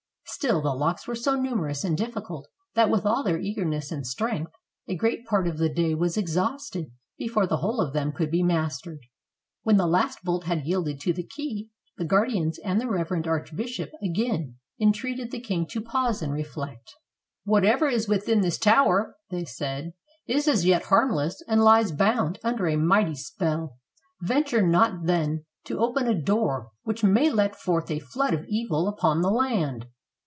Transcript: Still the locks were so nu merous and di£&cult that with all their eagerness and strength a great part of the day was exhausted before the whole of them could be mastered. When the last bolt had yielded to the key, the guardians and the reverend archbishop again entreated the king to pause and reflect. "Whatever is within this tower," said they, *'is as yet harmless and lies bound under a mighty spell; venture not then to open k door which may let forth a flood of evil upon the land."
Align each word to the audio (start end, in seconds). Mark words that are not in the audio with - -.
Still 0.35 0.61
the 0.61 0.73
locks 0.73 1.07
were 1.07 1.15
so 1.15 1.35
nu 1.35 1.53
merous 1.55 1.83
and 1.83 1.95
di£&cult 1.97 2.45
that 2.73 2.89
with 2.89 3.05
all 3.05 3.21
their 3.21 3.37
eagerness 3.37 3.91
and 3.91 4.07
strength 4.07 4.51
a 4.87 4.95
great 4.95 5.25
part 5.25 5.45
of 5.45 5.57
the 5.57 5.67
day 5.67 5.93
was 5.93 6.15
exhausted 6.15 6.89
before 7.17 7.45
the 7.45 7.57
whole 7.57 7.81
of 7.81 7.91
them 7.93 8.13
could 8.13 8.31
be 8.31 8.41
mastered. 8.41 9.01
When 9.63 9.75
the 9.75 9.85
last 9.85 10.23
bolt 10.23 10.45
had 10.45 10.65
yielded 10.65 11.01
to 11.01 11.11
the 11.13 11.27
key, 11.27 11.69
the 11.97 12.05
guardians 12.05 12.57
and 12.59 12.79
the 12.79 12.87
reverend 12.87 13.27
archbishop 13.27 13.91
again 14.01 14.55
entreated 14.79 15.29
the 15.31 15.41
king 15.41 15.67
to 15.71 15.81
pause 15.81 16.21
and 16.21 16.31
reflect. 16.33 16.95
"Whatever 17.43 17.89
is 17.89 18.07
within 18.07 18.39
this 18.39 18.57
tower," 18.57 19.17
said 19.45 19.83
they, 20.27 20.33
*'is 20.33 20.47
as 20.47 20.65
yet 20.65 20.83
harmless 20.83 21.43
and 21.47 21.61
lies 21.61 21.91
bound 21.91 22.39
under 22.41 22.67
a 22.67 22.77
mighty 22.77 23.15
spell; 23.15 23.75
venture 24.21 24.65
not 24.65 25.03
then 25.05 25.43
to 25.65 25.79
open 25.79 26.05
k 26.07 26.19
door 26.21 26.71
which 26.83 27.03
may 27.03 27.29
let 27.29 27.53
forth 27.57 27.91
a 27.91 27.99
flood 27.99 28.33
of 28.33 28.45
evil 28.47 28.87
upon 28.87 29.21
the 29.21 29.29
land." 29.29 29.87